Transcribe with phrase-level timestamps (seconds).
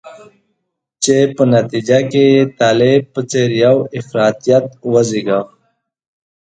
[1.03, 5.49] چې په نتیجه کې یې طالب په څېر یو افراطیت وزیږاوه.